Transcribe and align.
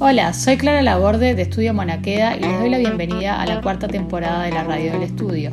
Hola, 0.00 0.32
soy 0.32 0.56
Clara 0.56 0.80
Laborde 0.80 1.34
de 1.34 1.42
Estudio 1.42 1.74
Monaqueda 1.74 2.36
y 2.36 2.40
les 2.40 2.60
doy 2.60 2.70
la 2.70 2.78
bienvenida 2.78 3.42
a 3.42 3.46
la 3.46 3.60
cuarta 3.60 3.88
temporada 3.88 4.44
de 4.44 4.52
la 4.52 4.62
Radio 4.62 4.92
del 4.92 5.02
Estudio, 5.02 5.50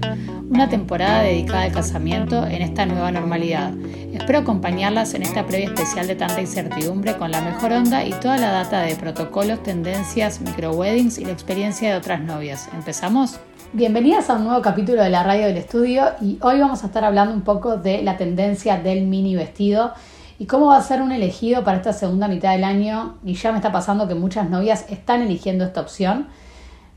una 0.52 0.70
temporada 0.70 1.24
dedicada 1.24 1.64
al 1.64 1.72
casamiento 1.72 2.46
en 2.46 2.62
esta 2.62 2.86
nueva 2.86 3.12
normalidad. 3.12 3.74
Espero 4.14 4.38
acompañarlas 4.38 5.16
en 5.16 5.24
esta 5.24 5.48
previa 5.48 5.70
especial 5.70 6.06
de 6.06 6.16
tanta 6.16 6.42
incertidumbre 6.42 7.18
con 7.18 7.32
la 7.32 7.42
mejor 7.42 7.72
onda 7.72 8.06
y 8.06 8.12
toda 8.12 8.38
la 8.38 8.52
data 8.52 8.82
de 8.82 8.96
protocolos, 8.96 9.64
tendencias, 9.64 10.40
micro-weddings 10.42 11.18
y 11.18 11.26
la 11.26 11.32
experiencia 11.32 11.90
de 11.90 11.98
otras 11.98 12.22
novias. 12.22 12.70
¿Empezamos? 12.76 13.40
Bienvenidas 13.74 14.30
a 14.30 14.36
un 14.36 14.44
nuevo 14.44 14.62
capítulo 14.62 15.02
de 15.02 15.10
la 15.10 15.24
Radio 15.24 15.48
del 15.48 15.58
Estudio 15.58 16.12
y 16.22 16.38
hoy 16.42 16.60
vamos 16.60 16.84
a 16.84 16.86
estar 16.86 17.04
hablando 17.04 17.34
un 17.34 17.42
poco 17.42 17.78
de 17.78 18.04
la 18.04 18.16
tendencia 18.16 18.78
del 18.78 19.08
mini 19.08 19.36
vestido 19.36 19.94
y 20.38 20.46
cómo 20.48 20.68
va 20.68 20.78
a 20.78 20.82
ser 20.82 21.02
un 21.02 21.12
elegido 21.12 21.64
para 21.64 21.78
esta 21.78 21.94
segunda 21.94 22.28
mitad 22.28 22.52
del 22.52 22.64
año. 22.64 23.18
Y 23.24 23.36
ya 23.36 23.52
me 23.52 23.58
está 23.58 23.72
pasando 23.72 24.08
que 24.08 24.16
muchas 24.16 24.50
novias 24.50 24.86
están 24.90 25.22
eligiendo 25.22 25.64
esta 25.64 25.82
opción. 25.82 26.28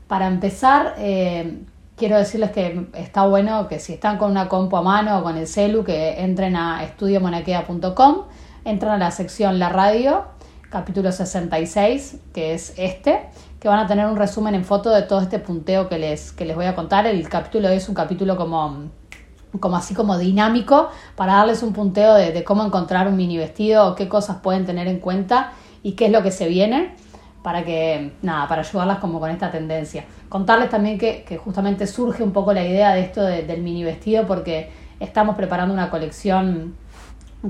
Para 0.07 0.27
empezar, 0.27 0.95
eh, 0.97 1.61
quiero 1.95 2.17
decirles 2.17 2.51
que 2.51 2.87
está 2.93 3.25
bueno 3.25 3.67
que 3.67 3.79
si 3.79 3.93
están 3.93 4.17
con 4.17 4.31
una 4.31 4.49
compu 4.49 4.75
a 4.77 4.81
mano 4.81 5.19
o 5.19 5.23
con 5.23 5.37
el 5.37 5.47
celu, 5.47 5.83
que 5.83 6.21
entren 6.21 6.55
a 6.55 6.83
estudiomonaquea.com, 6.83 8.23
entran 8.65 8.93
a 8.93 8.97
la 8.97 9.11
sección 9.11 9.59
La 9.59 9.69
Radio, 9.69 10.25
capítulo 10.69 11.11
66, 11.11 12.17
que 12.33 12.53
es 12.53 12.73
este, 12.77 13.29
que 13.59 13.67
van 13.69 13.79
a 13.79 13.87
tener 13.87 14.05
un 14.05 14.17
resumen 14.17 14.55
en 14.55 14.65
foto 14.65 14.89
de 14.89 15.03
todo 15.03 15.21
este 15.21 15.39
punteo 15.39 15.87
que 15.87 15.97
les, 15.97 16.31
que 16.33 16.43
les 16.43 16.55
voy 16.55 16.65
a 16.65 16.75
contar. 16.75 17.07
El 17.07 17.27
capítulo 17.29 17.69
es 17.69 17.87
un 17.87 17.95
capítulo 17.95 18.35
como 18.35 18.89
como 19.59 19.75
así 19.75 19.93
como 19.93 20.17
dinámico 20.17 20.89
para 21.15 21.33
darles 21.33 21.63
un 21.63 21.73
punteo 21.73 22.13
de, 22.13 22.43
cómo 22.43 22.63
encontrar 22.63 23.07
un 23.07 23.15
mini 23.15 23.37
vestido 23.37 23.95
qué 23.95 24.07
cosas 24.07 24.37
pueden 24.37 24.65
tener 24.65 24.87
en 24.87 24.99
cuenta 24.99 25.51
y 25.81 25.93
qué 25.93 26.05
es 26.05 26.11
lo 26.11 26.21
que 26.21 26.31
se 26.31 26.47
viene 26.47 26.95
para 27.43 27.63
que, 27.63 28.13
nada, 28.21 28.47
para 28.47 28.61
ayudarlas 28.61 28.99
como 28.99 29.19
con 29.21 29.29
esta 29.29 29.49
tendencia. 29.49 30.03
Contarles 30.27 30.69
también 30.69 30.97
que, 30.97 31.39
justamente 31.43 31.87
surge 31.87 32.21
un 32.21 32.33
poco 32.33 32.53
la 32.53 32.63
idea 32.63 32.93
de 32.93 33.01
esto 33.01 33.23
del 33.23 33.61
mini 33.61 33.83
vestido 33.83 34.27
porque 34.27 34.71
estamos 34.99 35.35
preparando 35.35 35.73
una 35.73 35.89
colección 35.89 36.75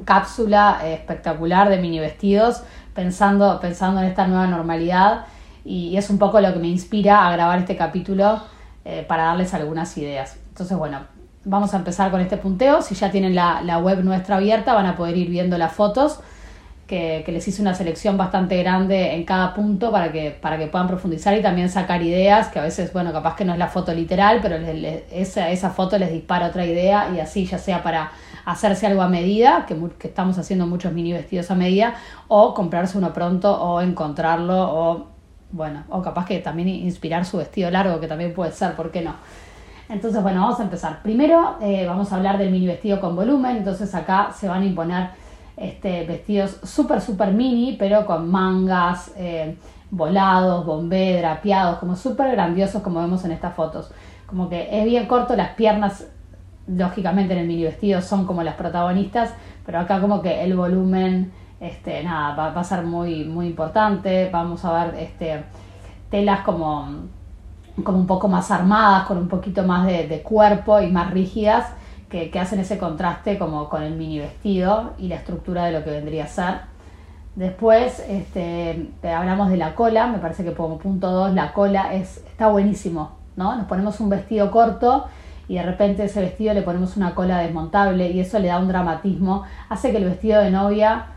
cápsula 0.06 0.82
espectacular 0.86 1.70
de 1.70 1.80
mini 1.80 2.00
vestidos 2.00 2.62
pensando, 2.94 3.60
pensando 3.60 4.02
en 4.02 4.08
esta 4.08 4.28
nueva 4.28 4.46
normalidad 4.46 5.26
y, 5.66 5.98
es 5.98 6.10
un 6.10 6.20
poco 6.20 6.40
lo 6.40 6.54
que 6.54 6.60
me 6.60 6.68
inspira 6.68 7.28
a 7.28 7.32
grabar 7.32 7.60
este 7.60 7.76
capítulo 7.76 8.42
eh, 8.86 9.06
para 9.08 9.24
darles 9.24 9.54
algunas 9.54 9.98
ideas. 9.98 10.38
Entonces, 10.50 10.78
bueno, 10.78 11.00
vamos 11.46 11.74
a 11.74 11.78
empezar 11.78 12.12
con 12.12 12.22
este 12.22 12.38
punteo. 12.38 12.82
Si 12.82 12.96
ya 12.96 13.12
tienen 13.12 13.36
la, 13.36 13.78
web 13.80 14.04
nuestra 14.04 14.38
abierta, 14.38 14.74
van 14.74 14.86
a 14.86 14.96
poder 14.96 15.18
ir 15.18 15.30
viendo 15.30 15.58
las 15.58 15.74
fotos, 15.74 16.20
que, 16.88 17.24
les 17.28 17.48
hice 17.48 17.62
una 17.62 17.76
selección 17.76 18.18
bastante 18.18 18.58
grande 18.58 19.14
en 19.14 19.24
cada 19.24 19.54
punto 19.54 19.92
para 19.92 20.12
que, 20.12 20.32
para 20.32 20.58
que 20.58 20.68
puedan 20.68 20.88
profundizar 20.88 21.38
y 21.38 21.42
también 21.42 21.70
sacar 21.70 22.02
ideas, 22.02 22.48
que 22.48 22.60
a 22.60 22.64
veces, 22.64 22.92
bueno, 22.92 23.14
capaz 23.14 23.36
que 23.36 23.46
no 23.46 23.54
es 23.54 23.60
la 23.60 23.68
foto 23.68 23.94
literal, 23.94 24.40
pero 24.42 24.56
esa, 25.12 25.50
esa 25.50 25.70
foto 25.70 25.98
les 25.98 26.12
dispara 26.12 26.48
otra 26.48 26.66
idea 26.66 27.10
y 27.16 27.20
así, 27.20 27.46
ya 27.46 27.60
sea 27.60 27.84
para 27.84 28.12
hacerse 28.46 28.88
algo 28.88 29.04
a 29.04 29.08
medida, 29.08 29.66
que, 29.68 29.78
que 30.00 30.08
estamos 30.08 30.38
haciendo 30.40 30.66
muchos 30.66 30.92
mini 30.92 31.14
vestidos 31.14 31.52
a 31.52 31.56
medida, 31.56 31.94
o 32.28 32.56
comprarse 32.56 32.98
uno 32.98 33.14
pronto, 33.14 33.62
o 33.62 33.82
encontrarlo, 33.82 34.58
o 34.58 35.08
bueno, 35.52 35.84
o 35.90 36.02
capaz 36.02 36.26
que 36.26 36.40
también 36.40 36.68
inspirar 36.70 37.26
su 37.26 37.38
vestido 37.38 37.70
largo, 37.70 38.00
que 38.00 38.08
también 38.08 38.34
puede 38.34 38.52
ser, 38.52 38.74
¿por 38.74 38.92
qué 38.92 39.02
no? 39.02 39.16
Entonces, 39.90 40.22
bueno, 40.22 40.42
vamos 40.42 40.60
a 40.60 40.64
empezar. 40.64 41.02
Primero 41.02 41.58
eh, 41.62 41.86
vamos 41.88 42.14
a 42.14 42.18
hablar 42.18 42.38
del 42.38 42.52
mini 42.52 42.68
vestido 42.68 43.02
con 43.02 43.16
volumen. 43.16 43.58
Entonces 43.58 43.94
acá 43.96 44.32
se 44.34 44.48
van 44.48 44.62
a 44.62 44.66
imponer 44.66 45.10
este, 45.58 46.06
vestidos 46.06 46.60
súper, 46.64 47.02
súper 47.02 47.34
mini, 47.34 47.76
pero 47.78 48.06
con 48.06 48.30
mangas, 48.30 49.12
eh, 49.18 49.58
volados, 49.90 50.64
bombé, 50.64 51.18
drapeados, 51.18 51.80
como 51.80 51.96
súper 51.96 52.32
grandiosos 52.32 52.84
como 52.84 53.02
vemos 53.02 53.26
en 53.26 53.32
estas 53.32 53.56
fotos. 53.56 53.92
Como 54.28 54.48
que 54.48 54.70
es 54.72 54.86
bien 54.86 55.08
corto, 55.08 55.36
las 55.36 55.56
piernas, 55.56 56.08
lógicamente 56.68 57.34
en 57.34 57.40
el 57.40 57.48
mini 57.48 57.64
vestido 57.64 58.00
son 58.02 58.26
como 58.28 58.44
las 58.44 58.54
protagonistas, 58.54 59.34
pero 59.66 59.80
acá 59.80 60.00
como 60.00 60.22
que 60.22 60.44
el 60.44 60.56
volumen, 60.56 61.32
este, 61.60 62.04
nada, 62.04 62.36
va, 62.36 62.60
a 62.60 62.64
ser 62.64 62.84
muy, 62.84 63.26
muy 63.26 63.48
importante. 63.48 64.30
Vamos 64.32 64.64
a 64.66 64.86
ver 64.86 64.96
este, 65.00 65.44
telas 66.12 66.42
como 66.42 67.10
como 67.84 67.98
un 67.98 68.08
poco 68.08 68.28
más 68.28 68.52
armadas, 68.52 69.06
con 69.06 69.18
un 69.18 69.28
poquito 69.28 69.64
más 69.64 69.86
de, 69.86 70.22
cuerpo 70.24 70.80
y 70.82 70.92
más 70.92 71.12
rígidas, 71.12 71.68
que, 72.10 72.32
hacen 72.40 72.60
ese 72.60 72.78
contraste 72.78 73.38
como 73.38 73.70
con 73.70 73.84
el 73.84 73.96
mini 73.96 74.20
vestido 74.20 74.94
y 74.98 75.08
la 75.08 75.16
estructura 75.16 75.66
de 75.66 75.72
lo 75.72 75.84
que 75.84 75.92
vendría 75.92 76.26
a 76.26 76.28
ser. 76.28 76.56
Después 77.36 78.04
este, 78.10 78.90
hablamos 79.04 79.50
de 79.50 79.58
la 79.58 79.76
cola, 79.76 80.08
me 80.08 80.18
parece 80.18 80.44
que 80.44 80.54
como 80.54 80.78
punto 80.78 81.10
2 81.12 81.34
la 81.34 81.54
cola 81.54 81.94
es, 81.94 82.18
está 82.18 82.48
buenísimo, 82.48 83.12
¿no? 83.36 83.56
Nos 83.56 83.66
ponemos 83.66 84.00
un 84.00 84.10
vestido 84.10 84.52
corto 84.52 85.06
y 85.48 85.56
de 85.56 85.64
repente 85.64 86.04
ese 86.04 86.22
vestido 86.22 86.54
le 86.54 86.62
ponemos 86.62 86.98
una 86.98 87.16
cola 87.16 87.40
desmontable 87.40 88.12
y 88.12 88.20
eso 88.20 88.40
le 88.40 88.50
da 88.50 88.60
un 88.60 88.68
dramatismo, 88.68 89.44
hace 89.70 89.92
que 89.92 89.98
el 89.98 90.06
vestido 90.06 90.42
de 90.42 90.52
novia, 90.52 91.08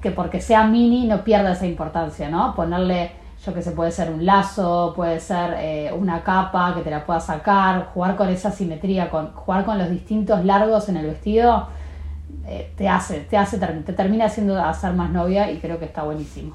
que 0.00 0.10
porque 0.10 0.40
sea 0.40 0.66
mini 0.66 1.06
no 1.06 1.24
pierda 1.24 1.52
esa 1.52 1.66
importancia, 1.66 2.28
¿no? 2.28 2.54
Ponerle 2.54 3.21
yo 3.44 3.52
que 3.52 3.62
sé, 3.62 3.72
puede 3.72 3.90
ser 3.90 4.10
un 4.10 4.24
lazo, 4.24 4.92
puede 4.94 5.18
ser 5.18 5.56
eh, 5.58 5.92
una 5.92 6.22
capa 6.22 6.74
que 6.76 6.82
te 6.82 6.90
la 6.90 7.04
puedas 7.04 7.26
sacar, 7.26 7.88
jugar 7.92 8.16
con 8.16 8.28
esa 8.28 8.52
simetría, 8.52 9.10
con, 9.10 9.32
jugar 9.32 9.64
con 9.64 9.78
los 9.78 9.90
distintos 9.90 10.44
largos 10.44 10.88
en 10.88 10.96
el 10.96 11.06
vestido, 11.06 11.66
eh, 12.46 12.72
te 12.76 12.88
hace, 12.88 13.20
te 13.20 13.36
hace, 13.36 13.58
te 13.58 13.92
termina 13.92 14.26
haciendo 14.26 14.62
hacer 14.62 14.92
más 14.92 15.10
novia 15.10 15.50
y 15.50 15.58
creo 15.58 15.78
que 15.80 15.86
está 15.86 16.04
buenísimo. 16.04 16.54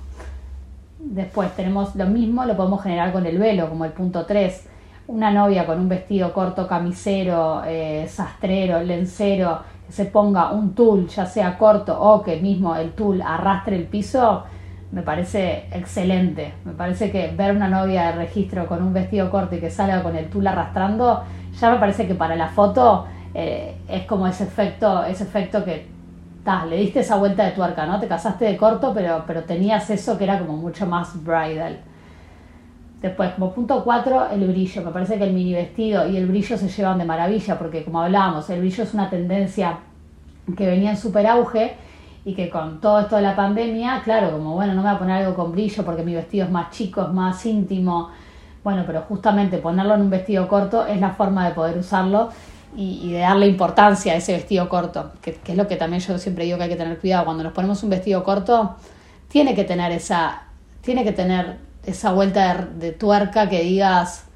Después 1.00 1.54
tenemos 1.56 1.94
lo 1.96 2.06
mismo, 2.06 2.46
lo 2.46 2.56
podemos 2.56 2.82
generar 2.82 3.12
con 3.12 3.26
el 3.26 3.38
velo, 3.38 3.68
como 3.70 3.84
el 3.84 3.92
punto 3.92 4.26
3. 4.26 4.68
Una 5.08 5.32
novia 5.32 5.66
con 5.66 5.80
un 5.80 5.90
vestido 5.90 6.34
corto, 6.34 6.68
camisero, 6.68 7.64
eh, 7.66 8.08
sastrero, 8.10 8.82
lencero, 8.82 9.60
que 9.86 9.94
se 9.94 10.06
ponga 10.06 10.52
un 10.52 10.74
tul, 10.74 11.08
ya 11.08 11.26
sea 11.26 11.58
corto 11.58 12.00
o 12.00 12.24
que 12.24 12.42
mismo 12.42 12.76
el 12.76 12.92
tul 12.92 13.22
arrastre 13.22 13.76
el 13.76 13.86
piso, 13.86 14.44
me 14.92 15.02
parece 15.02 15.68
excelente. 15.72 16.54
Me 16.66 16.74
parece 16.74 17.12
que 17.12 17.34
ver 17.36 17.56
una 17.56 17.68
novia 17.68 18.08
de 18.08 18.12
registro 18.14 18.68
con 18.68 18.82
un 18.82 18.94
vestido 18.94 19.30
corto 19.30 19.56
y 19.56 19.60
que 19.60 19.70
salga 19.70 20.02
con 20.04 20.16
el 20.16 20.30
tul 20.30 20.48
arrastrando, 20.48 21.24
ya 21.60 21.72
me 21.72 21.78
parece 21.78 22.08
que 22.08 22.16
para 22.16 22.36
la 22.36 22.50
foto 22.50 23.06
eh, 23.34 23.76
es 23.88 24.06
como 24.06 24.28
ese 24.28 24.46
efecto, 24.46 25.04
ese 25.04 25.24
efecto 25.24 25.64
que 25.64 25.98
le 26.70 26.78
diste 26.78 27.02
esa 27.02 27.18
vuelta 27.18 27.44
de 27.44 27.52
tuerca, 27.52 27.86
¿no? 27.86 28.00
Te 28.00 28.08
casaste 28.08 28.46
de 28.46 28.56
corto, 28.56 28.94
pero, 28.94 29.26
pero 29.28 29.44
tenías 29.44 29.90
eso 29.90 30.18
que 30.18 30.24
era 30.24 30.40
como 30.40 30.56
mucho 30.56 30.86
más 30.86 31.22
bridal. 31.22 31.80
Después, 33.02 33.32
como 33.32 33.54
punto 33.54 33.84
4, 33.84 34.30
el 34.32 34.48
brillo. 34.48 34.82
Me 34.82 34.92
parece 34.92 35.18
que 35.18 35.26
el 35.26 35.34
mini 35.34 35.54
vestido 35.54 36.08
y 36.08 36.16
el 36.16 36.26
brillo 36.26 36.58
se 36.58 36.70
llevan 36.70 37.00
de 37.00 37.06
maravilla, 37.06 37.60
porque 37.60 37.84
como 37.84 38.02
hablábamos, 38.02 38.50
el 38.50 38.62
brillo 38.62 38.84
es 38.84 38.94
una 38.94 39.10
tendencia 39.10 39.80
que 40.56 40.66
venía 40.66 40.92
en 40.92 40.98
super 40.98 41.28
auge 41.28 41.76
y 42.28 42.34
que 42.34 42.50
con 42.50 42.82
todo 42.82 43.00
esto 43.00 43.16
de 43.16 43.22
la 43.22 43.38
pandemia, 43.38 44.02
claro, 44.04 44.32
como 44.34 44.56
bueno, 44.56 44.74
no 44.74 44.82
me 44.82 44.90
voy 44.90 44.96
a 44.98 45.00
poner 45.00 45.16
algo 45.24 45.34
con 45.34 45.54
brillo 45.54 45.86
porque 45.86 46.04
mi 46.04 46.14
vestido 46.14 46.44
es 46.44 46.52
más 46.52 46.72
chico, 46.72 47.04
es 47.04 47.14
más 47.14 47.46
íntimo, 47.46 48.10
bueno, 48.66 48.84
pero 48.86 49.04
justamente 49.04 49.60
ponerlo 49.60 49.96
en 49.96 50.02
un 50.02 50.10
vestido 50.10 50.46
corto 50.46 50.86
es 50.86 51.00
la 51.00 51.12
forma 51.12 51.48
de 51.48 51.56
poder 51.56 51.78
usarlo 51.78 52.28
y, 52.76 53.14
de 53.14 53.20
darle 53.20 53.48
importancia 53.48 54.12
a 54.12 54.18
ese 54.18 54.34
vestido 54.34 54.68
corto, 54.68 55.14
que, 55.22 55.40
es 55.48 55.56
lo 55.56 55.70
que 55.70 55.78
también 55.78 56.02
yo 56.02 56.18
siempre 56.18 56.44
digo 56.44 56.58
que 56.58 56.66
hay 56.66 56.70
que 56.70 56.76
tener 56.76 57.00
cuidado, 57.00 57.24
cuando 57.24 57.46
nos 57.46 57.54
ponemos 57.54 57.82
un 57.84 57.92
vestido 57.92 58.22
corto, 58.26 58.76
tiene 59.30 59.56
que 59.56 59.64
tener 59.64 59.94
esa, 59.94 60.42
tiene 60.82 61.06
que 61.06 61.14
tener 61.14 61.60
esa 61.86 62.12
vuelta 62.12 62.68
de 62.78 62.92
tuerca 62.92 63.48
que 63.48 63.62
digas, 63.62 64.27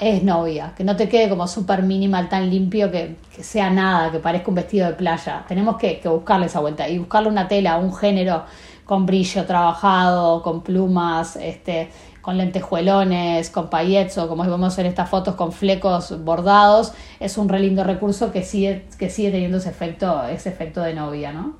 es 0.00 0.22
novia, 0.22 0.72
que 0.76 0.84
no 0.84 0.96
te 0.96 1.08
quede 1.08 1.28
como 1.28 1.46
súper 1.46 1.82
minimal, 1.82 2.28
tan 2.28 2.50
limpio, 2.50 2.90
que, 2.90 3.16
sea 3.40 3.70
nada, 3.70 4.10
que 4.10 4.18
parezca 4.18 4.48
un 4.48 4.54
vestido 4.54 4.86
de 4.86 4.94
playa. 4.94 5.44
Tenemos 5.48 5.76
que, 5.76 6.00
buscarle 6.04 6.46
esa 6.46 6.60
vuelta 6.60 6.88
y 6.88 6.98
buscarle 6.98 7.28
una 7.28 7.48
tela, 7.48 7.78
un 7.78 7.94
género 7.94 8.44
con 8.84 9.06
brillo 9.06 9.44
trabajado, 9.46 10.42
con 10.42 10.62
plumas, 10.62 11.36
este, 11.36 11.90
con 12.20 12.36
lentejuelones, 12.36 13.50
con 13.50 13.70
paillettes 13.70 14.18
o 14.18 14.28
como 14.28 14.42
vemos 14.42 14.76
en 14.78 14.86
estas 14.86 15.08
fotos 15.08 15.36
con 15.36 15.52
flecos 15.52 16.22
bordados, 16.24 16.92
es 17.18 17.38
un 17.38 17.48
re 17.48 17.60
lindo 17.60 17.84
recurso 17.84 18.32
que 18.32 18.42
sigue, 18.42 18.86
que 18.98 19.08
sigue 19.08 19.30
teniendo 19.30 19.58
ese 19.58 19.70
efecto, 19.70 20.24
ese 20.26 20.48
efecto 20.48 20.82
de 20.82 20.94
novia, 20.94 21.32
¿no? 21.32 21.54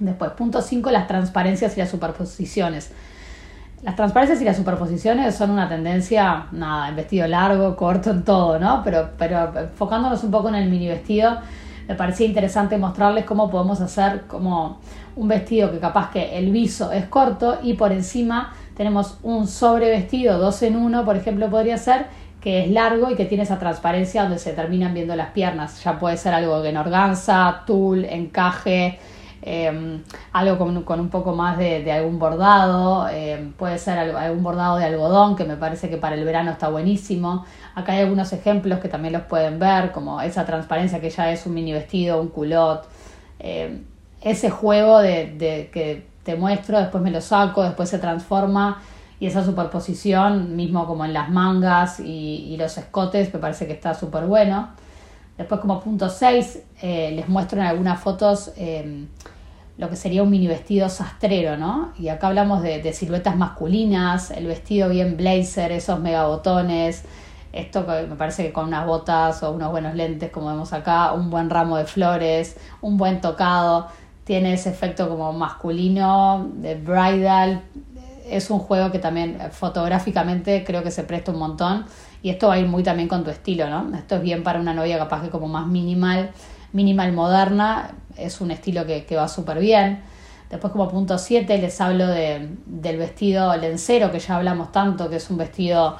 Después, 0.00 0.30
punto 0.32 0.62
5, 0.62 0.90
las 0.90 1.06
transparencias 1.06 1.76
y 1.76 1.80
las 1.80 1.90
superposiciones. 1.90 2.92
Las 3.82 3.94
transparencias 3.94 4.40
y 4.42 4.44
las 4.44 4.56
superposiciones 4.56 5.36
son 5.36 5.52
una 5.52 5.68
tendencia, 5.68 6.46
nada, 6.50 6.88
en 6.88 6.96
vestido 6.96 7.28
largo, 7.28 7.76
corto, 7.76 8.10
en 8.10 8.24
todo, 8.24 8.58
¿no? 8.58 8.82
Pero, 8.82 9.10
pero 9.16 9.52
enfocándonos 9.56 10.24
un 10.24 10.32
poco 10.32 10.48
en 10.48 10.56
el 10.56 10.68
mini 10.68 10.88
vestido, 10.88 11.38
me 11.86 11.94
parecía 11.94 12.26
interesante 12.26 12.76
mostrarles 12.76 13.24
cómo 13.24 13.48
podemos 13.48 13.80
hacer 13.80 14.22
como 14.26 14.80
un 15.14 15.28
vestido 15.28 15.70
que 15.70 15.78
capaz 15.78 16.10
que 16.10 16.36
el 16.36 16.50
viso 16.50 16.90
es 16.90 17.06
corto 17.06 17.58
y 17.62 17.74
por 17.74 17.92
encima 17.92 18.52
tenemos 18.76 19.18
un 19.22 19.46
sobrevestido 19.46 20.38
dos 20.38 20.62
en 20.62 20.76
uno, 20.76 21.04
por 21.04 21.16
ejemplo, 21.16 21.48
podría 21.48 21.78
ser, 21.78 22.06
que 22.40 22.64
es 22.64 22.70
largo 22.70 23.10
y 23.10 23.14
que 23.14 23.24
tiene 23.24 23.44
esa 23.44 23.58
transparencia 23.58 24.22
donde 24.22 24.38
se 24.38 24.52
terminan 24.52 24.92
viendo 24.92 25.16
las 25.16 25.30
piernas. 25.30 25.82
Ya 25.82 25.98
puede 25.98 26.16
ser 26.16 26.34
algo 26.34 26.64
en 26.64 26.76
organza, 26.76 27.62
tul, 27.66 28.04
encaje, 28.04 28.98
Em, 29.50 30.02
algo 30.32 30.58
con, 30.84 31.00
un 31.00 31.08
poco 31.08 31.34
más 31.34 31.56
de, 31.56 31.90
algún 31.90 32.18
bordado, 32.18 33.08
em, 33.08 33.52
puede 33.52 33.78
ser 33.78 33.98
algún 33.98 34.42
bordado 34.42 34.76
de 34.76 34.84
algodón 34.84 35.36
que 35.36 35.44
me 35.44 35.56
parece 35.56 35.88
que 35.88 35.96
para 35.96 36.16
el 36.16 36.24
verano 36.26 36.50
está 36.50 36.68
buenísimo. 36.68 37.46
Acá 37.74 37.92
hay 37.92 38.00
algunos 38.00 38.30
ejemplos 38.34 38.78
que 38.78 38.88
también 38.88 39.14
los 39.14 39.22
pueden 39.22 39.58
ver, 39.58 39.90
como 39.92 40.20
esa 40.20 40.44
transparencia 40.44 41.00
que 41.00 41.08
ya 41.08 41.32
es 41.32 41.46
un 41.46 41.54
mini 41.54 41.72
vestido, 41.72 42.20
un 42.20 42.28
culot. 42.28 42.86
Em, 43.38 43.84
ese 44.20 44.50
juego 44.50 44.98
de, 44.98 45.70
que 45.72 46.06
te 46.24 46.36
muestro, 46.36 46.78
después 46.78 47.02
me 47.02 47.10
lo 47.10 47.22
saco, 47.22 47.62
después 47.62 47.88
se 47.88 47.98
transforma 47.98 48.82
y 49.18 49.28
esa 49.28 49.42
superposición, 49.42 50.56
mismo 50.56 50.86
como 50.86 51.06
en 51.06 51.14
las 51.14 51.30
mangas 51.30 52.00
y, 52.00 52.54
los 52.58 52.76
escotes, 52.76 53.32
me 53.32 53.40
parece 53.40 53.66
que 53.66 53.72
está 53.72 53.94
súper 53.94 54.26
bueno. 54.26 54.68
Después 55.38 55.60
como 55.62 55.80
punto 55.80 56.10
6, 56.10 56.64
eh, 56.82 57.12
les 57.12 57.28
muestro 57.28 57.60
en 57.60 57.66
algunas 57.66 57.98
fotos 57.98 58.52
lo 59.78 59.88
que 59.88 59.96
sería 59.96 60.24
un 60.24 60.30
mini 60.30 60.48
vestido 60.48 60.88
sastrero, 60.88 61.56
¿no? 61.56 61.92
Y 61.98 62.08
acá 62.08 62.26
hablamos 62.26 62.62
de, 62.62 62.92
siluetas 62.92 63.36
masculinas, 63.36 64.32
el 64.32 64.46
vestido 64.46 64.88
bien 64.88 65.16
blazer, 65.16 65.70
esos 65.70 66.00
megabotones, 66.00 67.04
esto 67.52 67.86
me 67.86 68.16
parece 68.16 68.44
que 68.44 68.52
con 68.52 68.66
unas 68.66 68.86
botas 68.86 69.42
o 69.44 69.52
unos 69.52 69.70
buenos 69.70 69.94
lentes, 69.94 70.30
como 70.30 70.48
vemos 70.48 70.72
acá, 70.72 71.12
un 71.12 71.30
buen 71.30 71.48
ramo 71.48 71.76
de 71.76 71.84
flores, 71.84 72.56
un 72.82 72.96
buen 72.96 73.20
tocado, 73.20 73.86
tiene 74.24 74.52
ese 74.52 74.68
efecto 74.68 75.08
como 75.08 75.32
masculino, 75.32 76.50
de 76.54 76.74
bridal. 76.74 77.62
Es 78.28 78.50
un 78.50 78.58
juego 78.58 78.90
que 78.90 78.98
también 78.98 79.40
eh, 79.40 79.48
fotográficamente 79.50 80.64
creo 80.64 80.82
que 80.82 80.90
se 80.90 81.04
presta 81.04 81.30
un 81.30 81.38
montón 81.38 81.86
y 82.22 82.30
esto 82.30 82.48
va 82.48 82.54
a 82.54 82.58
ir 82.58 82.66
muy 82.66 82.82
también 82.82 83.08
con 83.08 83.24
tu 83.24 83.30
estilo, 83.30 83.70
¿no? 83.70 83.96
Esto 83.96 84.16
es 84.16 84.22
bien 84.22 84.42
para 84.42 84.60
una 84.60 84.74
novia 84.74 84.98
capaz 84.98 85.22
que 85.22 85.30
como 85.30 85.46
más 85.46 85.66
minimal, 85.66 86.32
minimal 86.72 87.12
moderna, 87.12 87.90
es 88.16 88.40
un 88.40 88.50
estilo 88.50 88.84
que, 88.86 89.16
va 89.16 89.28
súper 89.28 89.58
bien. 89.58 90.00
Después 90.50 90.72
como 90.72 90.88
punto 90.88 91.18
7 91.18 91.58
les 91.58 91.80
hablo 91.80 92.06
de, 92.06 92.48
del 92.66 92.96
vestido 92.96 93.56
lencero, 93.56 94.10
que 94.10 94.18
ya 94.18 94.36
hablamos 94.36 94.72
tanto, 94.72 95.10
que 95.10 95.16
es 95.16 95.30
un 95.30 95.36
vestido, 95.36 95.96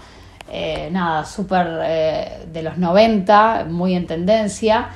eh, 0.51 0.89
nada, 0.91 1.25
súper 1.25 1.81
eh, 1.83 2.47
de 2.51 2.63
los 2.63 2.79
90, 2.79 3.67
muy 3.69 3.95
en 3.95 4.07
tendencia 4.07 4.89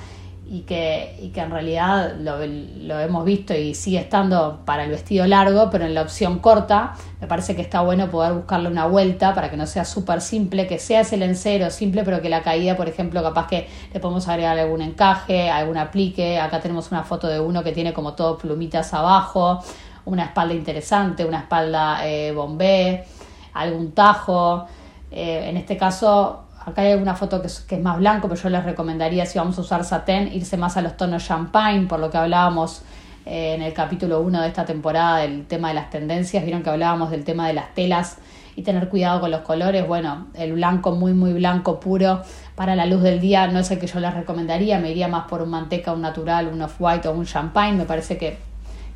y 0.52 0.60
que, 0.64 1.16
y 1.19 1.31
que 1.31 1.40
en 1.40 1.50
realidad 1.50 2.16
lo, 2.19 3.00
hemos 3.00 3.25
visto 3.25 3.54
y 3.54 3.75
sigue 3.75 3.99
estando 3.99 4.60
para 4.66 4.84
el 4.84 4.90
vestido 4.90 5.26
largo, 5.26 5.70
pero 5.70 5.87
en 5.87 5.94
la 5.94 6.02
opción 6.02 6.40
corta 6.40 6.93
me 7.22 7.26
parece 7.26 7.56
que 7.56 7.62
está 7.62 7.81
bueno 7.81 8.10
poder 8.10 8.34
buscarle 8.34 8.69
una 8.69 8.84
vuelta 8.84 9.32
para 9.32 9.50
que 9.50 9.56
no 9.56 9.66
sea 9.66 9.87
súper 9.87 10.20
simple, 10.20 10.66
que 10.66 10.78
sea 10.78 11.00
ese 11.00 11.16
lencero 11.16 11.70
simple, 11.70 12.04
pero 12.04 12.20
que 12.20 12.28
la 12.28 12.43
caída, 12.43 12.76
por 12.76 12.87
ejemplo, 12.87 13.22
capaz 13.22 13.46
que 13.46 13.66
le 13.94 13.99
podemos 13.99 14.28
agregar 14.28 14.58
algún 14.58 14.82
encaje, 14.82 15.49
algún 15.49 15.78
aplique. 15.78 16.38
Acá 16.38 16.60
tenemos 16.60 16.90
una 16.90 17.02
foto 17.02 17.28
de 17.28 17.40
uno 17.40 17.64
que 17.64 17.72
tiene 17.72 17.94
como 17.94 18.12
todo 18.12 18.37
plumitas 18.37 18.93
abajo, 18.93 19.60
una 20.04 20.25
espalda 20.26 20.52
interesante, 20.52 21.25
una 21.25 21.38
espalda 21.38 22.06
eh, 22.06 22.31
bombé, 22.31 23.06
algún 23.54 23.93
tajo. 23.93 24.66
Eh, 25.10 25.49
en 25.49 25.56
este 25.56 25.78
caso 25.78 26.41
Acá 26.67 26.82
hay 26.82 26.94
una 26.94 27.14
foto 27.14 27.41
que 27.41 27.49
es, 27.49 27.61
que 27.61 27.76
es, 27.76 27.82
más 27.82 27.99
blanco, 27.99 28.29
pero 28.29 28.41
yo 28.41 28.49
les 28.49 28.64
recomendaría, 28.64 29.26
si 29.26 29.38
vamos 29.38 29.59
a 29.59 29.62
usar 29.62 29.85
satén, 29.85 30.32
irse 30.32 30.56
más 30.56 30.76
a 30.76 30.82
los 30.82 30.97
tonos 30.97 31.26
champagne, 31.26 31.87
por 31.87 32.00
lo 32.00 32.11
que 32.11 32.19
hablábamos 32.19 32.82
eh, 33.25 33.55
en 33.55 33.62
el 33.62 33.73
capítulo 33.73 34.20
1 34.20 34.41
de 34.43 34.49
esta 34.49 34.64
temporada 34.64 35.19
del 35.19 35.47
tema 35.47 35.69
de 35.69 35.75
las 35.75 35.91
tendencias. 35.91 36.44
Vieron 36.44 36.62
que 36.62 36.70
hablábamos 36.70 37.11
del 37.11 37.25
tema 37.25 37.47
de 37.47 37.55
las 37.55 37.73
telas 37.75 38.19
y 38.56 38.62
tener 38.62 38.88
cuidado 38.88 39.20
con 39.20 39.31
los 39.31 39.43
colores. 39.43 39.87
Bueno, 39.87 40.26
el 40.35 40.55
blanco 40.55 40.93
muy, 40.93 41.14
muy 41.14 41.32
blanco, 41.32 41.81
puro, 41.81 42.23
para 42.55 42.75
la 42.76 42.87
luz 42.87 43.03
del 43.03 43.20
día 43.20 43.47
no 43.47 43.61
es 43.61 43.70
el 43.70 43.79
que 43.79 43.87
yo 43.87 44.00
les 44.00 44.12
recomendaría. 44.12 44.79
Me 44.79 44.91
iría 44.91 45.09
más 45.09 45.29
por 45.29 45.43
un 45.43 45.50
manteca, 45.50 45.93
un 45.93 46.03
natural, 46.03 46.49
un 46.49 46.62
off-white 46.62 47.09
o 47.09 47.12
un 47.12 47.25
champagne. 47.25 47.76
Me 47.76 47.85
parece 47.85 48.19
que, 48.19 48.38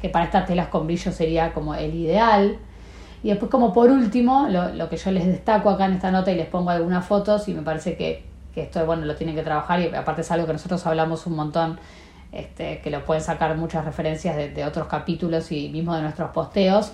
que 0.01 0.09
para 0.09 0.25
estas 0.25 0.47
telas 0.47 0.69
con 0.69 0.87
brillo 0.87 1.13
sería 1.13 1.53
como 1.53 1.75
el 1.75 1.95
ideal. 1.95 2.59
Y 3.23 3.29
después 3.29 3.51
como 3.51 3.73
por 3.73 3.91
último, 3.91 4.49
lo, 4.49 4.89
que 4.89 4.97
yo 4.97 5.11
les 5.11 5.27
destaco 5.27 5.71
acá 5.71 5.87
en 5.87 5.95
esta 5.95 6.11
nota 6.11 6.31
y 6.31 6.37
les 6.37 6.47
pongo 6.47 6.71
algunas 6.71 7.05
fotos 7.05 7.49
y 7.49 7.55
me 7.55 7.63
parece 7.63 7.97
que, 7.97 8.25
esto 8.55 8.85
bueno 8.87 9.05
lo 9.05 9.15
tienen 9.15 9.37
que 9.37 9.43
trabajar 9.43 9.81
y 9.81 9.95
aparte 9.95 10.23
es 10.23 10.31
algo 10.31 10.47
que 10.47 10.55
nosotros 10.55 10.87
hablamos 10.87 11.27
un 11.27 11.37
montón, 11.37 11.79
este, 12.33 12.81
que 12.81 12.91
lo 12.91 13.05
pueden 13.05 13.23
sacar 13.23 13.55
muchas 13.57 13.85
referencias 13.85 14.37
de, 14.37 14.65
otros 14.65 14.87
capítulos 14.87 15.53
y 15.53 15.69
mismo 15.69 15.95
de 15.95 16.03
nuestros 16.03 16.31
posteos, 16.31 16.93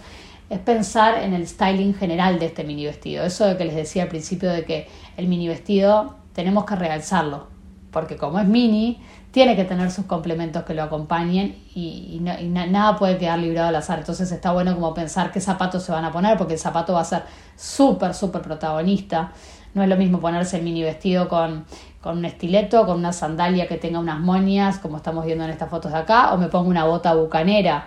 es 0.50 0.58
pensar 0.58 1.22
en 1.22 1.34
el 1.34 1.46
styling 1.46 1.94
general 1.94 2.38
de 2.38 2.46
este 2.46 2.64
mini 2.64 2.84
vestido. 2.84 3.24
Eso 3.24 3.46
de 3.46 3.56
que 3.56 3.64
les 3.64 3.76
decía 3.76 4.02
al 4.02 4.08
principio 4.08 4.50
de 4.50 4.64
que 4.64 4.88
el 5.16 5.28
mini 5.28 5.48
vestido 5.48 6.16
tenemos 6.32 6.64
que 6.64 6.74
realzarlo, 6.74 7.46
porque 7.90 8.16
como 8.16 8.40
es 8.40 8.46
mini, 8.46 9.00
tiene 9.32 9.56
que 9.56 9.64
tener 9.64 9.90
sus 9.90 10.04
complementos 10.04 10.62
que 10.64 10.74
lo 10.74 10.82
acompañen 10.82 11.56
y, 11.74 12.20
nada 12.20 12.96
puede 12.96 13.16
quedar 13.16 13.38
librado 13.38 13.68
al 13.68 13.76
azar. 13.76 13.98
Entonces 13.98 14.30
está 14.30 14.52
bueno 14.52 14.74
como 14.74 14.92
pensar 14.92 15.32
qué 15.32 15.40
zapatos 15.40 15.82
se 15.82 15.90
van 15.90 16.04
a 16.04 16.12
poner, 16.12 16.36
porque 16.36 16.52
el 16.54 16.60
zapato 16.60 16.92
va 16.92 17.00
a 17.00 17.04
ser 17.04 17.22
súper, 17.56 18.12
súper 18.12 18.42
protagonista. 18.42 19.32
No 19.72 19.82
es 19.82 19.88
lo 19.88 19.96
mismo 19.96 20.20
ponerse 20.20 20.58
el 20.58 20.62
mini 20.64 20.82
vestido 20.82 21.28
con, 21.28 21.64
con 22.02 22.18
un 22.18 22.26
estileto, 22.26 22.84
con 22.84 22.98
una 22.98 23.14
sandalia 23.14 23.66
que 23.66 23.78
tenga 23.78 23.98
unas 23.98 24.20
moñas, 24.20 24.78
como 24.78 24.98
estamos 24.98 25.24
viendo 25.24 25.44
en 25.44 25.50
estas 25.50 25.70
fotos 25.70 25.92
de 25.92 25.98
acá, 25.98 26.34
o 26.34 26.36
me 26.36 26.48
pongo 26.48 26.68
una 26.68 26.84
bota 26.84 27.14
bucanera. 27.14 27.86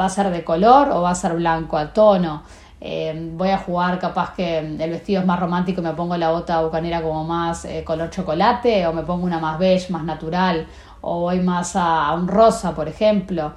¿Va 0.00 0.06
a 0.06 0.10
ser 0.10 0.30
de 0.30 0.44
color 0.44 0.88
o 0.90 1.02
va 1.02 1.10
a 1.10 1.14
ser 1.14 1.34
blanco 1.34 1.76
a 1.76 1.92
tono? 1.92 2.42
Eh, 2.80 3.30
voy 3.32 3.48
a 3.48 3.58
jugar 3.58 3.98
capaz 3.98 4.34
que 4.34 4.58
el 4.58 4.90
vestido 4.90 5.20
es 5.20 5.26
más 5.26 5.40
romántico 5.40 5.80
y 5.80 5.84
me 5.84 5.94
pongo 5.94 6.16
la 6.16 6.30
bota 6.30 6.60
bucanera 6.60 7.02
como 7.02 7.24
más 7.24 7.64
eh, 7.64 7.82
color 7.84 8.10
chocolate 8.10 8.86
o 8.86 8.92
me 8.92 9.02
pongo 9.02 9.24
una 9.24 9.38
más 9.38 9.58
beige, 9.58 9.90
más 9.90 10.04
natural 10.04 10.66
o 11.00 11.20
voy 11.20 11.40
más 11.40 11.74
a, 11.74 12.12
un 12.12 12.28
rosa, 12.28 12.74
por 12.74 12.88
ejemplo. 12.88 13.52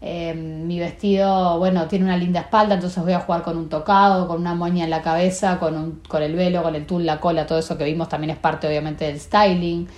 Eh, 0.00 0.34
mi 0.34 0.78
vestido, 0.78 1.58
bueno, 1.58 1.86
tiene 1.86 2.04
una 2.04 2.16
linda 2.16 2.40
espalda, 2.40 2.74
entonces 2.74 3.02
voy 3.02 3.12
a 3.12 3.20
jugar 3.20 3.42
con 3.42 3.56
un 3.56 3.68
tocado, 3.68 4.26
con 4.28 4.40
una 4.40 4.54
moña 4.54 4.84
en 4.84 4.90
la 4.90 5.02
cabeza, 5.02 5.58
con, 5.58 5.76
un, 5.76 6.02
con 6.08 6.22
el 6.22 6.34
velo, 6.34 6.62
con 6.62 6.74
el 6.74 6.86
tul, 6.86 7.06
la 7.06 7.18
cola, 7.20 7.46
todo 7.46 7.58
eso 7.58 7.78
que 7.78 7.84
vimos 7.84 8.08
también 8.08 8.30
es 8.30 8.36
parte 8.36 8.66
obviamente 8.66 9.06
del 9.06 9.20
styling. 9.20 9.88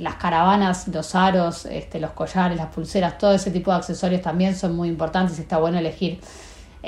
Las 0.00 0.16
caravanas, 0.16 0.88
los 0.88 1.14
aros, 1.14 1.66
este, 1.66 2.00
los 2.00 2.10
collares, 2.12 2.56
las 2.56 2.66
pulseras, 2.66 3.16
todo 3.16 3.32
ese 3.32 3.52
tipo 3.52 3.70
de 3.70 3.76
accesorios 3.76 4.20
también 4.20 4.56
son 4.56 4.74
muy 4.74 4.88
importantes. 4.88 5.38
Está 5.38 5.58
bueno 5.58 5.78
elegir 5.78 6.20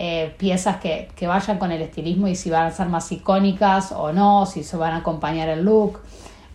eh, 0.00 0.32
piezas 0.38 0.76
que, 0.76 1.08
que 1.16 1.26
vayan 1.26 1.58
con 1.58 1.72
el 1.72 1.82
estilismo 1.82 2.28
y 2.28 2.36
si 2.36 2.50
van 2.50 2.66
a 2.66 2.70
ser 2.70 2.88
más 2.88 3.10
icónicas 3.10 3.90
o 3.90 4.12
no, 4.12 4.46
si 4.46 4.62
se 4.62 4.76
van 4.76 4.92
a 4.92 4.98
acompañar 4.98 5.48
el 5.48 5.64
look 5.64 6.00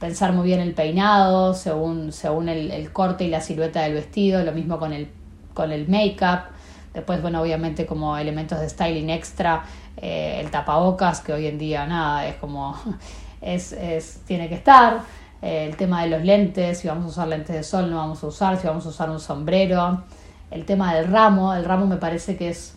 pensar 0.04 0.34
muy 0.34 0.46
bien 0.46 0.60
el 0.60 0.74
peinado 0.74 1.54
según, 1.54 2.12
según 2.12 2.50
el, 2.50 2.92
corte 2.92 3.24
y 3.24 3.30
la 3.30 3.40
silueta 3.40 3.84
del 3.84 3.94
vestido, 3.94 4.44
lo 4.44 4.52
mismo 4.52 4.78
con 4.78 4.92
el, 4.92 5.08
con 5.54 5.72
el 5.72 5.88
make-up. 5.88 6.52
Después, 6.94 7.22
bueno, 7.22 7.42
obviamente 7.42 7.86
como 7.86 8.18
elementos 8.18 8.60
de 8.60 8.68
styling 8.68 9.10
extra, 9.10 9.64
eh, 9.96 10.42
el 10.42 10.52
tapabocas, 10.52 11.22
que 11.22 11.32
hoy 11.32 11.48
en 11.48 11.58
día 11.58 11.86
nada, 11.86 12.28
es 12.28 12.36
como, 12.36 12.78
es, 13.42 13.72
es, 13.72 14.20
tiene 14.28 14.50
que 14.50 14.56
estar. 14.56 15.00
Eh, 15.42 15.68
el 15.70 15.78
tema 15.78 16.04
de 16.04 16.10
los 16.10 16.22
lentes, 16.22 16.80
si 16.80 16.90
vamos 16.90 17.06
a 17.06 17.08
usar 17.08 17.30
lentes 17.30 17.56
de 17.56 17.64
sol, 17.64 17.90
no 17.90 17.96
vamos 17.96 18.22
a 18.26 18.28
usar, 18.28 18.60
si 18.60 18.68
vamos 18.68 18.86
a 18.86 18.90
usar 18.90 19.10
un 19.10 19.22
sombrero. 19.22 20.04
El 20.52 20.66
tema 20.66 20.94
del 20.94 21.08
ramo, 21.08 21.54
el 21.54 21.64
ramo 21.64 21.86
me 21.88 21.96
parece 21.96 22.36
que 22.36 22.50
es 22.50 22.76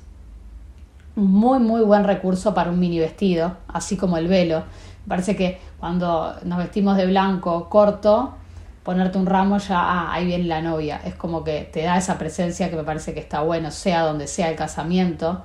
muy, 1.17 1.59
muy 1.59 1.81
buen 1.81 2.05
recurso 2.05 2.55
para 2.55 2.71
un 2.71 2.79
mini 2.79 2.99
vestido, 2.99 3.57
así 3.69 3.97
como 3.97 4.19
el 4.19 4.29
velo. 4.29 4.61
Me 5.05 5.09
parece 5.09 5.35
que 5.35 5.59
cuando 5.81 6.37
nos 6.45 6.59
vestimos 6.59 6.97
de 6.97 7.07
blanco 7.07 7.69
corto, 7.71 8.35
ponerte 8.83 9.19
un 9.19 9.27
ramo 9.27 9.59
ya, 9.59 9.81
ah, 9.81 10.13
ahí 10.13 10.27
viene 10.27 10.45
la 10.45 10.61
novia. 10.61 11.01
Es 11.05 11.15
como 11.15 11.43
que 11.43 11.69
te 11.73 11.83
da 11.83 11.97
esa 11.97 12.19
presencia 12.19 12.71
que 12.71 12.77
me 12.77 12.85
parece 12.85 13.15
que 13.15 13.21
está 13.21 13.41
bueno, 13.41 13.71
sea 13.71 14.03
donde 14.03 14.27
sea 14.27 14.51
el 14.51 14.57
casamiento. 14.57 15.43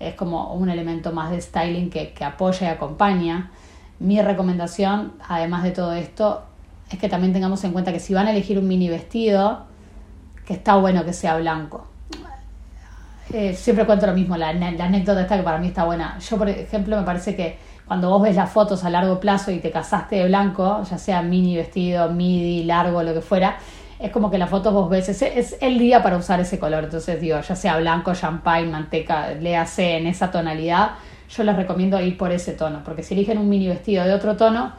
Es 0.00 0.14
como 0.14 0.54
un 0.54 0.70
elemento 0.70 1.12
más 1.12 1.30
de 1.30 1.40
styling 1.40 1.90
que, 1.90 2.12
que 2.14 2.24
apoya 2.24 2.68
y 2.68 2.70
acompaña. 2.70 3.50
Mi 3.98 4.22
recomendación, 4.22 5.12
además 5.28 5.62
de 5.62 5.72
todo 5.72 5.92
esto, 5.92 6.42
es 6.90 6.98
que 6.98 7.10
también 7.10 7.34
tengamos 7.34 7.62
en 7.64 7.72
cuenta 7.72 7.92
que 7.92 8.00
si 8.00 8.14
van 8.14 8.26
a 8.26 8.30
elegir 8.30 8.58
un 8.58 8.66
mini 8.66 8.88
vestido, 8.88 9.66
que 10.46 10.54
está 10.54 10.76
bueno 10.76 11.04
que 11.04 11.12
sea 11.12 11.36
blanco. 11.36 11.89
Eh, 13.32 13.54
siempre 13.54 13.86
cuento 13.86 14.06
lo 14.06 14.14
mismo, 14.14 14.36
la, 14.36 14.52
la 14.52 14.84
anécdota 14.84 15.20
esta 15.20 15.36
que 15.36 15.42
para 15.42 15.58
mí 15.58 15.68
está 15.68 15.84
buena. 15.84 16.18
Yo, 16.18 16.36
por 16.36 16.48
ejemplo, 16.48 16.96
me 16.96 17.04
parece 17.04 17.36
que 17.36 17.58
cuando 17.86 18.10
vos 18.10 18.22
ves 18.22 18.36
las 18.36 18.50
fotos 18.50 18.84
a 18.84 18.90
largo 18.90 19.20
plazo 19.20 19.50
y 19.50 19.58
te 19.58 19.70
casaste 19.70 20.16
de 20.16 20.26
blanco, 20.26 20.82
ya 20.88 20.98
sea 20.98 21.22
mini 21.22 21.56
vestido, 21.56 22.10
midi, 22.10 22.64
largo, 22.64 23.02
lo 23.02 23.14
que 23.14 23.20
fuera, 23.20 23.58
es 23.98 24.10
como 24.10 24.30
que 24.30 24.38
las 24.38 24.48
fotos 24.48 24.72
vos 24.72 24.88
ves, 24.88 25.08
es, 25.08 25.56
el 25.60 25.78
día 25.78 26.02
para 26.02 26.16
usar 26.16 26.40
ese 26.40 26.58
color. 26.58 26.84
Entonces 26.84 27.20
digo, 27.20 27.40
ya 27.40 27.54
sea 27.54 27.76
blanco, 27.78 28.14
champagne, 28.14 28.68
manteca, 28.68 29.32
léase 29.34 29.96
en 29.96 30.06
esa 30.06 30.30
tonalidad, 30.30 30.92
yo 31.28 31.44
les 31.44 31.54
recomiendo 31.54 32.00
ir 32.00 32.16
por 32.16 32.32
ese 32.32 32.52
tono, 32.52 32.82
porque 32.84 33.02
si 33.02 33.14
eligen 33.14 33.38
un 33.38 33.48
mini 33.48 33.68
vestido 33.68 34.04
de 34.04 34.14
otro 34.14 34.36
tono, 34.36 34.72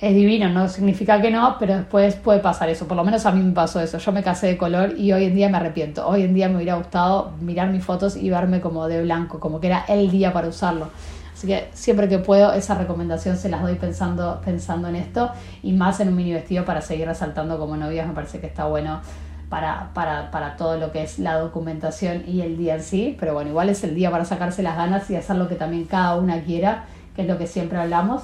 es 0.00 0.14
divino, 0.14 0.48
no 0.48 0.68
significa 0.68 1.20
que 1.22 1.30
no, 1.30 1.56
pero 1.58 1.76
después 1.76 2.16
puede 2.16 2.40
pasar 2.40 2.68
eso. 2.68 2.86
Por 2.86 2.96
lo 2.96 3.04
menos 3.04 3.26
a 3.26 3.32
mí 3.32 3.42
me 3.42 3.52
pasó 3.52 3.80
eso. 3.80 3.98
Yo 3.98 4.12
me 4.12 4.22
casé 4.22 4.48
de 4.48 4.56
color 4.58 4.98
y 4.98 5.12
hoy 5.12 5.24
en 5.24 5.34
día 5.34 5.48
me 5.48 5.56
arrepiento. 5.56 6.06
Hoy 6.06 6.22
en 6.22 6.34
día 6.34 6.48
me 6.48 6.56
hubiera 6.56 6.74
gustado 6.74 7.32
mirar 7.40 7.70
mis 7.70 7.84
fotos 7.84 8.16
y 8.16 8.28
verme 8.28 8.60
como 8.60 8.88
de 8.88 9.02
blanco, 9.02 9.38
como 9.38 9.60
que 9.60 9.68
era 9.68 9.84
el 9.88 10.10
día 10.10 10.32
para 10.32 10.48
usarlo. 10.48 10.88
Así 11.32 11.46
que 11.46 11.68
siempre 11.72 12.08
que 12.08 12.18
puedo 12.18 12.52
esa 12.52 12.74
recomendación 12.74 13.36
se 13.36 13.48
las 13.48 13.62
doy 13.62 13.74
pensando, 13.74 14.40
pensando 14.44 14.88
en 14.88 14.96
esto 14.96 15.30
y 15.62 15.72
más 15.72 16.00
en 16.00 16.08
un 16.08 16.16
mini 16.16 16.32
vestido 16.32 16.64
para 16.64 16.80
seguir 16.80 17.06
resaltando 17.06 17.58
como 17.58 17.76
novias 17.76 18.06
me 18.06 18.14
parece 18.14 18.38
que 18.38 18.46
está 18.46 18.66
bueno 18.66 19.00
para, 19.48 19.90
para, 19.94 20.30
para, 20.30 20.56
todo 20.56 20.78
lo 20.78 20.92
que 20.92 21.02
es 21.02 21.18
la 21.18 21.38
documentación 21.38 22.22
y 22.26 22.40
el 22.40 22.56
día 22.56 22.76
en 22.76 22.82
sí, 22.82 23.16
pero 23.18 23.34
bueno, 23.34 23.50
igual 23.50 23.68
es 23.68 23.84
el 23.84 23.94
día 23.94 24.10
para 24.10 24.24
sacarse 24.24 24.62
las 24.62 24.76
ganas 24.76 25.10
y 25.10 25.16
hacer 25.16 25.36
lo 25.36 25.48
que 25.48 25.54
también 25.54 25.84
cada 25.84 26.16
una 26.16 26.40
quiera, 26.42 26.86
que 27.14 27.22
es 27.22 27.28
lo 27.28 27.36
que 27.36 27.46
siempre 27.46 27.78
hablamos. 27.78 28.22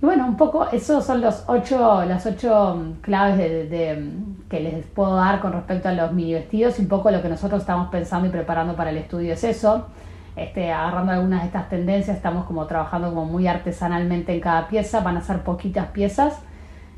Bueno, 0.00 0.26
un 0.26 0.38
poco, 0.38 0.66
esos 0.70 1.04
son 1.04 1.20
los 1.20 1.44
ocho, 1.46 2.02
las 2.06 2.24
ocho 2.24 2.74
mm, 2.74 3.00
claves 3.02 3.36
de, 3.70 4.12
que 4.48 4.60
les 4.60 4.86
puedo 4.86 5.16
dar 5.16 5.40
con 5.40 5.52
respecto 5.52 5.90
a 5.90 5.92
los 5.92 6.12
mini 6.12 6.32
vestidos 6.32 6.78
y 6.78 6.82
un 6.82 6.88
poco 6.88 7.10
lo 7.10 7.20
que 7.20 7.28
nosotros 7.28 7.60
estamos 7.60 7.90
pensando 7.90 8.26
y 8.26 8.30
preparando 8.30 8.74
para 8.76 8.90
el 8.90 8.96
estudio 8.96 9.34
es 9.34 9.44
eso. 9.44 9.88
Este, 10.36 10.72
agarrando 10.72 11.12
algunas 11.12 11.42
de 11.42 11.48
estas 11.48 11.68
tendencias, 11.68 12.16
estamos 12.16 12.46
como 12.46 12.66
trabajando 12.66 13.10
como 13.10 13.26
muy 13.26 13.46
artesanalmente 13.46 14.32
en 14.32 14.40
cada 14.40 14.68
pieza, 14.68 15.00
van 15.00 15.18
a 15.18 15.20
ser 15.20 15.42
poquitas 15.42 15.88
piezas, 15.88 16.38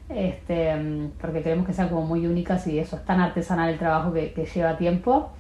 este, 0.09 1.11
porque 1.21 1.43
queremos 1.43 1.67
que 1.67 1.73
sean 1.73 1.89
como 1.89 2.03
muy 2.03 2.27
únicas 2.27 2.67
y 2.69 2.79
eso 2.79 2.97
es 2.97 3.05
tan 3.05 3.21
artesanal 3.21 3.71
el 3.71 3.79
trabajo 3.79 4.13
que 4.13 4.49
lleva 4.55 4.77
tiempo. 4.77 5.33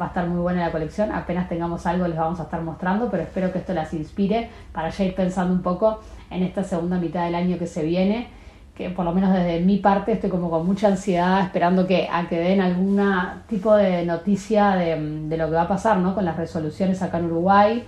Va 0.00 0.06
a 0.06 0.08
estar 0.08 0.28
muy 0.28 0.40
buena 0.40 0.60
la 0.60 0.70
colección, 0.70 1.10
apenas 1.10 1.48
tengamos 1.48 1.84
algo 1.84 2.06
les 2.06 2.16
vamos 2.16 2.38
a 2.38 2.44
estar 2.44 2.62
mostrando, 2.62 3.10
pero 3.10 3.24
espero 3.24 3.50
que 3.52 3.58
esto 3.58 3.74
las 3.74 3.92
inspire 3.92 4.48
para 4.72 4.90
ya 4.90 5.04
ir 5.04 5.14
pensando 5.14 5.52
un 5.52 5.62
poco 5.62 6.00
en 6.30 6.44
esta 6.44 6.62
segunda 6.62 6.98
mitad 6.98 7.24
del 7.24 7.34
año 7.34 7.58
que 7.58 7.66
se 7.66 7.82
viene, 7.82 8.28
que 8.76 8.90
por 8.90 9.04
lo 9.04 9.12
menos 9.12 9.32
desde 9.32 9.60
mi 9.60 9.78
parte 9.78 10.12
estoy 10.12 10.30
como 10.30 10.48
con 10.48 10.64
mucha 10.64 10.88
ansiedad 10.88 11.40
esperando 11.42 11.88
que 11.88 12.08
a 12.10 12.28
que 12.28 12.38
den 12.38 12.60
algún 12.60 13.02
tipo 13.48 13.74
de 13.74 14.06
noticia 14.06 14.76
de, 14.76 15.36
lo 15.36 15.46
que 15.46 15.54
va 15.54 15.62
a 15.62 15.68
pasar 15.68 15.98
¿no? 15.98 16.14
con 16.14 16.24
las 16.24 16.36
resoluciones 16.36 17.02
acá 17.02 17.18
en 17.18 17.24
Uruguay. 17.26 17.84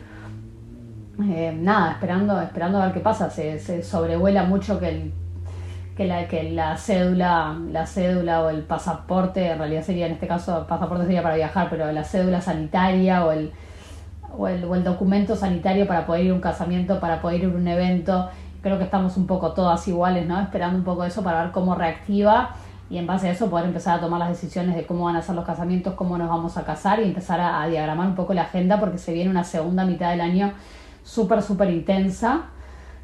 Eh, 1.31 1.57
nada, 1.57 1.93
esperando, 1.93 2.41
esperando 2.41 2.83
a 2.83 2.87
ver 2.87 2.95
qué 2.95 3.01
pasa. 3.01 3.31
Se 3.31 3.83
sobrevuela 3.83 4.43
mucho 4.43 4.81
que 4.81 4.89
el 4.89 5.13
que 5.97 6.07
la, 6.07 6.27
que 6.27 6.51
la 6.51 6.77
cédula, 6.77 7.59
la 7.71 7.87
cédula 7.87 8.43
o 8.43 8.49
el 8.49 8.63
pasaporte, 8.63 9.51
en 9.51 9.59
realidad 9.59 9.83
sería 9.83 10.07
en 10.07 10.13
este 10.13 10.27
caso, 10.27 10.67
pasaporte 10.67 11.05
sería 11.05 11.23
para 11.23 11.37
viajar, 11.37 11.69
pero 11.69 11.91
la 11.93 12.05
cédula 12.05 12.41
sanitaria 12.41 13.27
o 13.27 13.33
el, 13.33 13.53
o 14.37 14.49
el, 14.49 14.65
o 14.65 14.75
el 14.75 14.85
documento 14.85 15.37
sanitario 15.37 15.87
para 15.87 16.07
poder 16.07 16.25
ir 16.25 16.31
a 16.31 16.35
un 16.35 16.41
casamiento, 16.41 16.99
para 16.99 17.21
poder 17.21 17.41
ir 17.41 17.47
a 17.47 17.57
un 17.57 17.69
evento, 17.69 18.31
creo 18.63 18.79
que 18.79 18.85
estamos 18.85 19.17
un 19.17 19.27
poco 19.27 19.53
todas 19.53 19.87
iguales, 19.87 20.27
¿no? 20.27 20.41
Esperando 20.41 20.79
un 20.79 20.85
poco 20.85 21.05
eso 21.05 21.23
para 21.23 21.43
ver 21.43 21.53
cómo 21.53 21.75
reactiva 21.75 22.57
y 22.89 22.97
en 22.97 23.07
base 23.07 23.29
a 23.29 23.33
eso 23.33 23.51
poder 23.51 23.67
empezar 23.67 23.99
a 23.99 24.01
tomar 24.01 24.21
las 24.21 24.31
decisiones 24.31 24.77
de 24.77 24.87
cómo 24.87 25.05
van 25.05 25.17
a 25.17 25.23
ser 25.23 25.35
los 25.35 25.45
casamientos, 25.45 25.95
cómo 25.95 26.17
nos 26.17 26.29
vamos 26.29 26.57
a 26.57 26.65
casar 26.65 27.01
y 27.01 27.05
empezar 27.05 27.41
a, 27.41 27.63
a 27.63 27.67
diagramar 27.67 28.07
un 28.07 28.15
poco 28.15 28.33
la 28.33 28.43
agenda 28.43 28.81
porque 28.81 28.99
se 28.99 29.13
viene 29.13 29.31
una 29.31 29.45
segunda 29.45 29.85
mitad 29.85 30.11
del 30.11 30.23
año 30.23 30.53
súper, 31.03 31.43
súper 31.43 31.71
intensa 31.71 32.45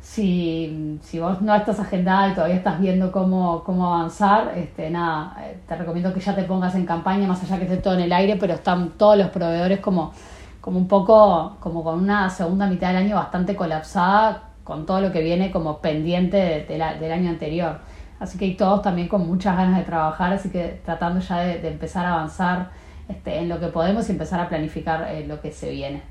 si, 0.01 0.99
si 1.03 1.19
vos 1.19 1.41
no 1.43 1.55
estás 1.55 1.81
agendada 1.81 2.29
y 2.29 2.35
todavía 2.35 2.57
estás 2.57 2.81
viendo 2.81 3.13
cómo, 3.13 3.63
cómo 3.65 3.95
avanzar, 3.95 4.53
este, 4.57 4.91
nada, 4.91 5.37
eh, 5.45 5.59
te 5.67 5.77
recomiendo 5.77 6.13
que 6.15 6.21
ya 6.21 6.35
te 6.35 6.45
pongas 6.45 6.75
en 6.75 6.87
campaña, 6.87 7.27
más 7.27 7.43
allá 7.43 7.59
que 7.59 7.65
esté 7.65 7.77
todo 7.79 7.95
en 7.95 8.01
el 8.01 8.13
aire, 8.13 8.37
pero 8.37 8.55
están 8.55 8.91
todos 8.91 9.19
los 9.19 9.29
proveedores 9.29 9.81
como, 9.81 10.13
como 10.61 10.79
un 10.79 10.89
poco, 10.89 11.57
como 11.61 11.83
con 11.83 11.99
una 11.99 12.31
segunda 12.31 12.67
mitad 12.67 12.89
del 12.89 12.99
año 12.99 13.17
bastante 13.17 13.57
colapsada 13.57 14.45
con 14.65 14.85
todo 14.85 15.01
lo 15.01 15.13
que 15.13 15.23
viene 15.23 15.51
como 15.51 15.79
pendiente 15.79 16.67
de, 16.69 16.79
la, 16.79 16.95
del 16.95 17.11
año 17.11 17.31
anterior. 17.31 17.79
Así 18.21 18.37
que 18.37 18.45
hay 18.45 18.55
todos 18.55 18.83
también 18.83 19.09
con 19.09 19.27
muchas 19.27 19.57
ganas 19.57 19.79
de 19.79 19.85
trabajar, 19.85 20.33
así 20.33 20.51
que 20.51 20.81
tratando 20.85 21.21
ya 21.21 21.39
de, 21.39 21.67
empezar 21.69 22.05
a 22.05 22.15
avanzar 22.15 22.71
este, 23.09 23.39
en 23.39 23.49
lo 23.49 23.59
que 23.61 23.69
podemos 23.69 24.09
y 24.09 24.13
empezar 24.13 24.41
a 24.41 24.49
planificar 24.49 25.09
eh, 25.11 25.27
lo 25.27 25.41
que 25.41 25.53
se 25.53 25.71
viene. 25.71 26.03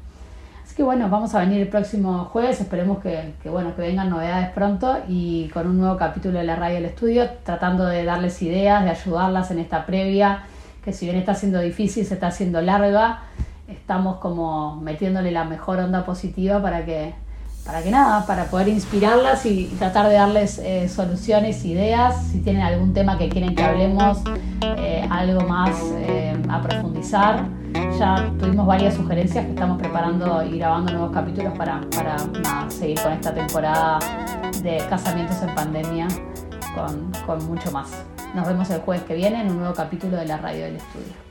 Que 0.77 0.84
bueno, 0.84 1.10
vamos 1.10 1.34
a 1.34 1.39
venir 1.39 1.60
el 1.60 1.69
próximo 1.69 2.25
jueves, 2.25 2.62
esperemos 2.62 3.00
que, 3.00 3.34
bueno, 3.50 3.75
que 3.75 3.81
vengan 3.81 4.12
novedades 4.12 4.51
pronto 4.51 5.00
y 5.07 5.48
con 5.48 5.65
un 5.65 5.79
nuevo 5.79 5.98
capítulo 5.98 6.38
de 6.38 6.43
la 6.43 6.55
radio 6.55 6.75
del 6.75 6.86
estudio, 6.86 7.27
tratando 7.43 7.84
de 7.88 8.03
darles 8.03 8.39
ideas, 8.43 8.84
de 8.84 8.91
ayudarlas 8.91 9.50
en 9.50 9.57
esta 9.57 9.88
previa, 9.88 10.43
que 10.86 10.93
si 10.93 11.07
bien 11.07 11.17
está 11.17 11.34
siendo 11.34 11.60
difícil, 11.62 12.05
se 12.05 12.13
está 12.13 12.27
haciendo 12.27 12.62
larga, 12.62 13.22
estamos 13.67 14.17
como 14.17 14.75
metiéndole 14.75 15.31
la 15.31 15.46
mejor 15.46 15.79
onda 15.79 16.05
positiva 16.05 16.62
para 16.62 16.86
que, 16.86 17.15
para 17.65 17.81
que 17.81 17.89
nada, 17.89 18.27
para 18.27 18.43
poder 18.43 18.67
inspirarlas 18.67 19.48
y, 19.48 19.75
tratar 19.79 20.07
de 20.10 20.13
darles 20.13 20.60
eh, 20.60 20.88
soluciones, 20.89 21.65
ideas, 21.65 22.24
si 22.27 22.41
tienen 22.41 22.62
algún 22.62 22.93
tema 22.93 23.17
que 23.17 23.29
quieren 23.29 23.55
que 23.55 23.63
hablemos, 23.63 24.19
eh, 24.77 25.07
algo 25.10 25.41
más 25.41 25.72
eh, 25.96 26.39
a 26.48 26.62
profundizar 26.62 27.57
ya 27.98 28.32
tuvimos 28.38 28.68
varias 28.68 28.94
sugerencias 28.94 29.46
que 29.46 29.51
estamos 29.51 29.77
preparando 29.80 30.44
y 30.44 30.60
grabando 30.60 30.92
nuevos 30.94 31.12
capítulos 31.12 31.58
para, 31.58 31.82
para 31.96 32.70
seguir 32.70 33.00
con 33.01 33.12
esta 33.12 33.34
temporada 33.34 34.00
de 34.62 34.77
casamientos 34.89 35.42
en 35.42 35.56
pandemia 35.56 36.08
con, 36.75 37.12
con 37.25 37.46
mucho 37.48 37.72
más. 37.72 38.06
Nos 38.36 38.48
vemos 38.48 38.70
el 38.70 38.82
jueves 38.82 39.04
que 39.06 39.16
viene 39.16 39.42
en 39.42 39.50
un 39.50 39.58
nuevo 39.60 39.74
capítulo 39.74 40.18
de 40.18 40.25
la 40.25 40.38
radio 40.38 40.66
del 40.66 40.75
estudio. 40.75 41.26